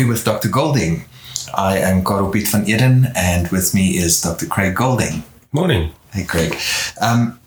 [0.00, 0.48] of Coffee with Dr.
[0.48, 1.04] Golding.
[1.54, 4.46] I am Piet van Eden, and with me is Dr.
[4.46, 5.22] Craig Golding.
[5.52, 5.92] Morning.
[6.12, 6.56] Hey, Craig.
[7.00, 7.38] Um,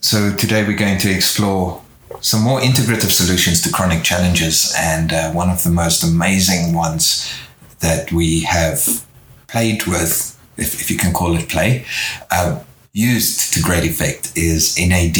[0.00, 1.80] so today we're going to explore
[2.20, 7.32] some more integrative solutions to chronic challenges, and uh, one of the most amazing ones
[7.80, 9.04] that we have
[9.48, 11.84] played with, if, if you can call it play,
[12.30, 12.60] uh,
[12.92, 15.18] used to great effect is NAD.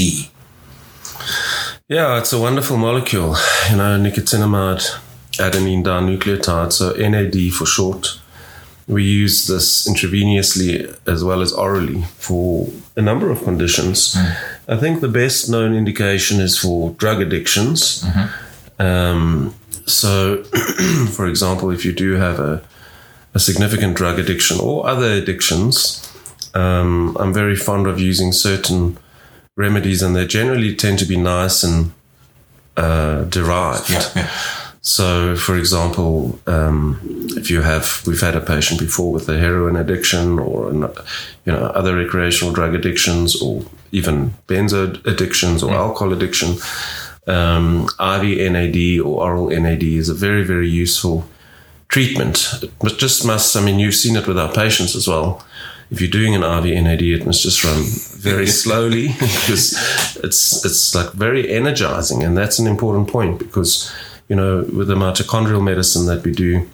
[1.88, 3.36] Yeah, it's a wonderful molecule,
[3.70, 4.98] you know, nicotinamide
[5.38, 8.18] adenine dinucleotide, so NAD for short.
[8.88, 14.14] We use this intravenously as well as orally for a number of conditions.
[14.14, 14.36] Mm.
[14.68, 18.02] I think the best known indication is for drug addictions.
[18.02, 18.82] Mm-hmm.
[18.82, 19.54] Um,
[19.86, 20.42] so,
[21.12, 22.62] for example, if you do have a,
[23.34, 26.08] a significant drug addiction or other addictions,
[26.54, 28.98] um, I'm very fond of using certain
[29.56, 31.92] remedies, and they generally tend to be nice and
[32.76, 33.90] uh, derived.
[33.90, 34.30] Yeah, yeah.
[34.84, 36.98] So, for example, um,
[37.36, 40.80] if you have, we've had a patient before with a heroin addiction or, an,
[41.44, 45.76] you know, other recreational drug addictions or even benzo addictions or mm.
[45.76, 46.56] alcohol addiction.
[47.28, 51.28] Um, IV NAD or oral NAD is a very, very useful
[51.86, 52.52] treatment.
[52.60, 55.44] It just must, I mean, you've seen it with our patients as well.
[55.92, 57.84] If you're doing an IV NAD, it must just run
[58.18, 59.76] very slowly because
[60.24, 63.92] it's it's like very energizing, and that's an important point because
[64.32, 66.66] you know, with the mitochondrial medicine that we do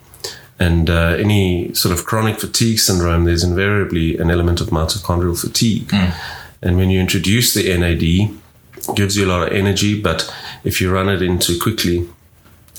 [0.60, 5.88] and uh, any sort of chronic fatigue syndrome, there's invariably an element of mitochondrial fatigue.
[5.88, 6.14] Mm.
[6.62, 10.80] And when you introduce the NAD, it gives you a lot of energy, but if
[10.80, 12.08] you run it in too quickly,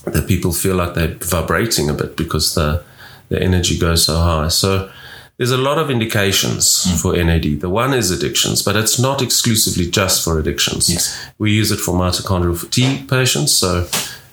[0.05, 2.81] the people feel like they're vibrating a bit because the,
[3.27, 4.47] the energy goes so high.
[4.47, 4.89] So
[5.35, 7.01] there's a lot of indications mm.
[7.01, 7.59] for NAD.
[7.59, 10.89] The one is addictions, but it's not exclusively just for addictions.
[10.89, 11.27] Yes.
[11.37, 13.51] We use it for mitochondrial fatigue patients.
[13.51, 13.89] So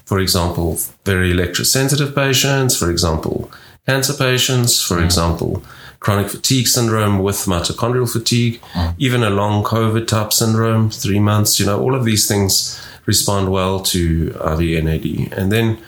[0.06, 3.50] for example, very electrosensitive patients, for example,
[3.86, 5.04] cancer patients, for mm.
[5.04, 5.62] example,
[6.00, 8.94] chronic fatigue syndrome with mitochondrial fatigue, mm.
[8.98, 13.50] even a long COVID type syndrome, three months, you know, all of these things respond
[13.50, 15.32] well to IV NAD.
[15.36, 15.78] And then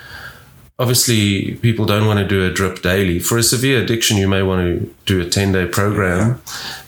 [0.81, 3.21] obviously people don't want to do a drip daily.
[3.21, 6.43] For a severe addiction, you may want to do a 10 day program,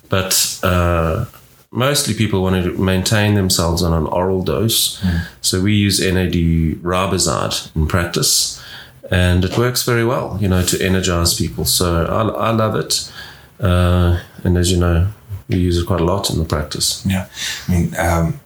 [0.08, 1.26] but, uh,
[1.70, 5.00] mostly people want to maintain themselves on an oral dose.
[5.00, 5.26] Mm.
[5.40, 6.34] So we use NAD
[6.82, 8.62] Riboside in practice,
[9.10, 11.64] and it works very well, you know, to energize people.
[11.64, 13.12] So I, I love it.
[13.60, 15.08] Uh, and as you know,
[15.48, 17.04] we use it quite a lot in the practice.
[17.06, 17.28] Yeah.
[17.68, 18.40] I mean, um,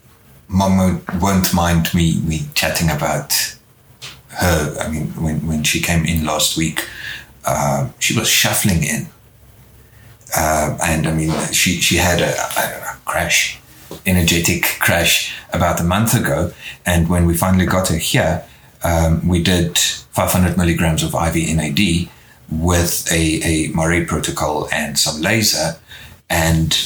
[0.48, 3.56] Mom won't mind me, me chatting about
[4.28, 4.76] her.
[4.80, 6.86] I mean, when, when she came in last week,
[7.44, 9.06] uh, she was shuffling in.
[10.36, 13.58] Uh, and I mean, she, she had a, a crash,
[14.06, 16.52] energetic crash about a month ago.
[16.84, 18.44] And when we finally got her here,
[18.82, 22.08] um, we did 500 milligrams of IV NAD
[22.50, 25.76] with a, a Murray protocol and some laser.
[26.28, 26.76] And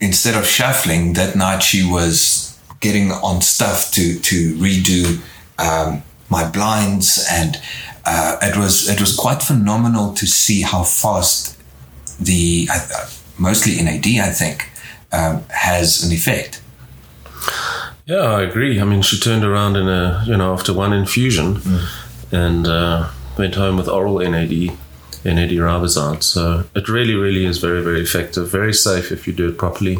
[0.00, 5.20] instead of shuffling, that night she was getting on stuff to, to redo
[5.58, 7.24] um, my blinds.
[7.30, 7.60] And
[8.04, 11.56] uh, it was it was quite phenomenal to see how fast
[12.24, 14.70] the uh, mostly NAD, I think,
[15.12, 16.62] um, has an effect.
[18.06, 18.80] Yeah, I agree.
[18.80, 22.32] I mean, she turned around in a you know after one infusion, mm.
[22.32, 24.76] and uh, went home with oral NAD,
[25.24, 26.22] NAD riboside.
[26.22, 29.98] So it really, really is very, very effective, very safe if you do it properly,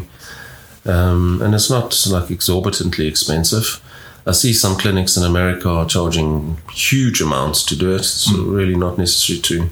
[0.85, 3.81] um, and it's not like exorbitantly expensive.
[4.25, 8.01] I see some clinics in America are charging huge amounts to do it.
[8.01, 8.55] It's mm.
[8.55, 9.69] really not necessary to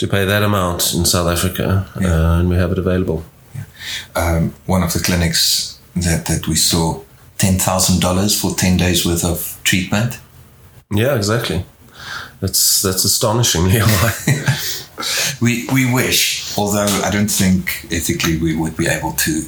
[0.00, 2.08] to pay that amount in South Africa, yeah.
[2.08, 3.22] uh, and we have it available.
[3.54, 3.64] Yeah.
[4.16, 7.02] Um, one of the clinics that, that we saw
[7.36, 10.18] $10,000 for 10 days worth of treatment.
[10.90, 11.66] Yeah, exactly.
[12.40, 15.36] That's that's astonishingly high.
[15.42, 19.42] we we wish, although I don't think ethically we would be able to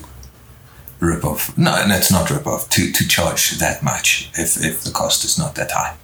[1.01, 1.57] rip off.
[1.57, 2.69] No, that's not rip off.
[2.69, 5.97] To to charge that much if if the cost is not that high.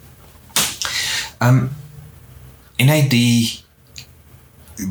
[1.43, 1.71] Um,
[2.81, 3.12] NAD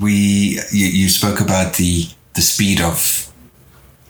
[0.01, 3.31] we you, you spoke about the the speed of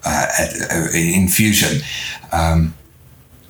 [0.06, 0.27] uh,
[0.71, 1.81] uh, infusion.
[2.31, 2.74] Um,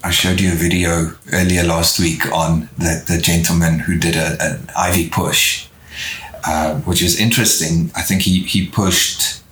[0.03, 4.37] I showed you a video earlier last week on the, the gentleman who did a,
[4.41, 5.67] an IV push,
[6.45, 7.91] uh, which is interesting.
[7.95, 9.43] I think he, he pushed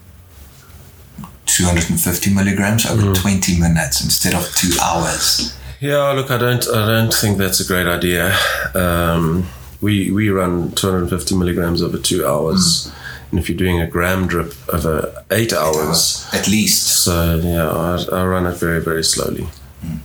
[1.48, 3.22] 250 milligrams over mm.
[3.22, 5.58] 20 minutes instead of two hours.
[5.80, 8.36] Yeah, look, I don't, I don't think that's a great idea.
[8.74, 9.48] Um,
[9.86, 12.88] we we run 250 milligrams over two hours.
[12.88, 12.94] Mm.
[13.32, 17.04] And if you're doing a gram drip over eight hours, at least.
[17.04, 19.48] So yeah, I, I run it very very slowly.
[19.84, 20.00] Mm.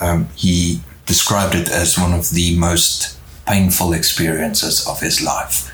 [0.00, 3.16] Um, he described it as one of the most
[3.46, 5.70] painful experiences of his life.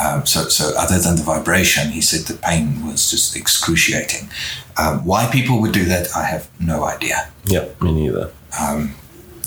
[0.00, 4.30] Um, so, so other than the vibration, he said the pain was just excruciating.
[4.78, 7.30] Um, why people would do that, I have no idea.
[7.44, 8.32] Yeah, me neither.
[8.58, 8.94] Um,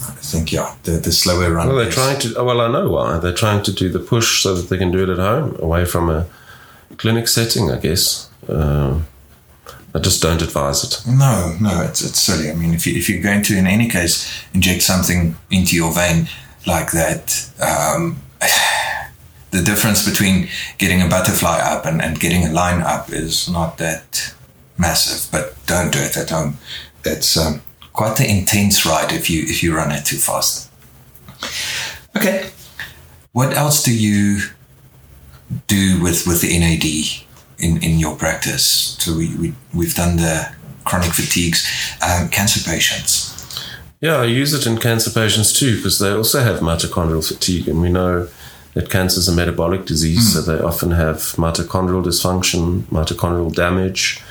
[0.09, 1.67] I think yeah, the, the slower run.
[1.67, 2.35] Well, they're is- trying to.
[2.37, 3.17] oh, Well, I know why.
[3.19, 5.85] They're trying to do the push so that they can do it at home, away
[5.85, 6.25] from a
[6.97, 8.29] clinic setting, I guess.
[8.47, 9.01] Uh,
[9.93, 11.01] I just don't advise it.
[11.07, 12.51] No, no, it's it's silly.
[12.51, 15.93] I mean, if you if you're going to, in any case, inject something into your
[15.93, 16.27] vein
[16.67, 18.17] like that, um,
[19.51, 23.77] the difference between getting a butterfly up and, and getting a line up is not
[23.77, 24.33] that
[24.77, 25.31] massive.
[25.31, 26.57] But don't do it at home.
[27.05, 27.61] It's um,
[27.95, 30.69] quite the intense ride if you if you run it too fast.
[32.15, 32.49] Okay,
[33.31, 34.41] what else do you
[35.67, 36.85] do with with the NAD
[37.57, 38.97] in in your practice?
[38.99, 40.53] So we, we we've done the
[40.83, 41.67] chronic fatigues,
[42.01, 43.31] um, cancer patients.
[44.01, 47.81] Yeah, I use it in cancer patients too because they also have mitochondrial fatigue, and
[47.81, 48.27] we know
[48.73, 54.21] that cancer is a metabolic disease, so they often have mitochondrial dysfunction, mitochondrial damage,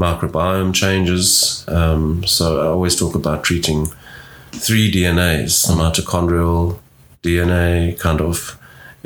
[0.00, 1.64] microbiome changes.
[1.68, 3.86] Um, so I always talk about treating
[4.52, 6.78] three DNAs: the mitochondrial
[7.22, 8.58] DNA, kind of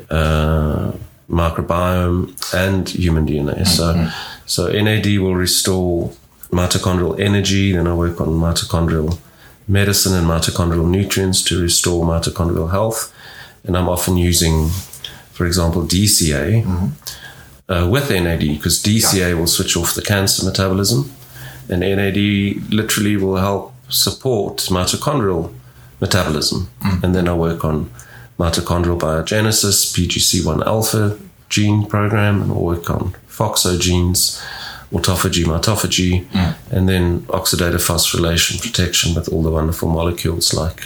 [0.08, 0.93] uh,
[1.29, 2.20] microbiome,
[2.55, 3.67] and human DNA.
[3.67, 4.08] So,
[4.46, 6.12] so NAD will restore
[6.50, 7.73] mitochondrial energy.
[7.73, 9.19] Then I work on mitochondrial
[9.67, 13.12] medicine and mitochondrial nutrients to restore mitochondrial health.
[13.64, 14.69] And I'm often using,
[15.32, 16.64] for example, DCA
[17.69, 21.11] uh, with NAD because DCA will switch off the cancer metabolism,
[21.69, 22.16] and NAD
[22.72, 25.52] literally will help support mitochondrial
[26.00, 26.69] metabolism.
[27.02, 27.90] And then I work on
[28.38, 31.19] mitochondrial biogenesis, PGC1 alpha
[31.49, 34.43] gene program, and I work on FOXO genes,
[34.93, 36.26] autophagy, mitophagy,
[36.70, 40.84] and then oxidative phosphorylation protection with all the wonderful molecules like,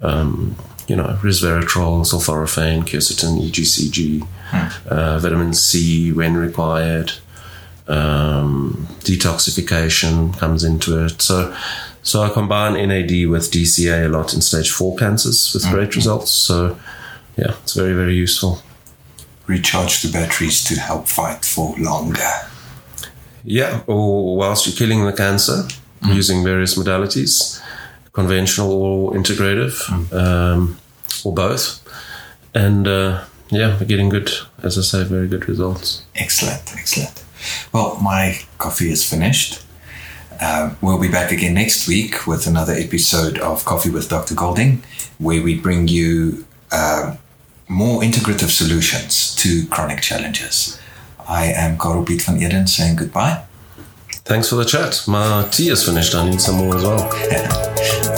[0.00, 0.56] um,
[0.86, 4.26] you know, resveratrol, sulforaphane, quercetin, EGCG,
[4.88, 7.12] uh, vitamin C when required,
[7.88, 11.22] um, detoxification comes into it.
[11.22, 11.56] So,
[12.02, 16.30] so I combine NAD with DCA a lot in stage four cancers with great results.
[16.30, 16.78] So,
[17.36, 18.62] yeah, it's very, very useful.
[19.46, 22.30] Recharge the batteries to help fight for longer.
[23.44, 25.66] Yeah, or whilst you're killing the cancer
[26.04, 27.60] using various modalities,
[28.12, 30.78] conventional or integrative, um,
[31.24, 31.80] or both.
[32.54, 34.30] And uh, yeah, we're getting good,
[34.62, 36.04] as I say, very good results.
[36.14, 37.24] Excellent, excellent.
[37.72, 39.64] Well, my coffee is finished.
[40.40, 44.34] Um, we'll be back again next week with another episode of Coffee with Dr.
[44.34, 44.82] Golding,
[45.18, 47.18] where we bring you um
[47.68, 50.78] more integrative solutions to chronic challenges.
[51.28, 53.44] I am Karel Piet van Eden saying goodbye.
[54.24, 55.02] Thanks for the chat.
[55.08, 56.14] My tea is finished.
[56.14, 58.08] I need some more as well.